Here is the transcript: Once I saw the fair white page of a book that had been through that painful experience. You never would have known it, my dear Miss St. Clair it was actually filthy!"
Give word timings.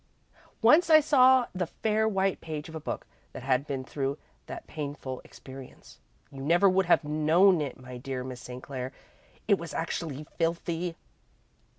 Once 0.63 0.89
I 0.89 0.99
saw 0.99 1.45
the 1.53 1.67
fair 1.67 2.07
white 2.07 2.41
page 2.41 2.67
of 2.67 2.73
a 2.73 2.79
book 2.79 3.05
that 3.33 3.43
had 3.43 3.67
been 3.67 3.83
through 3.83 4.17
that 4.47 4.65
painful 4.65 5.21
experience. 5.23 5.99
You 6.31 6.41
never 6.41 6.67
would 6.67 6.87
have 6.87 7.03
known 7.03 7.61
it, 7.61 7.79
my 7.79 7.97
dear 7.97 8.23
Miss 8.23 8.41
St. 8.41 8.63
Clair 8.63 8.93
it 9.47 9.59
was 9.59 9.75
actually 9.75 10.23
filthy!" 10.39 10.95